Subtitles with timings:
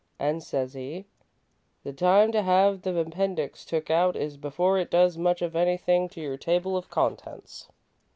[0.19, 1.05] 'An',' says he,
[1.83, 6.09] 'the time to have the appendix took out is before it does much of anythin'
[6.09, 7.67] to your table of contents.'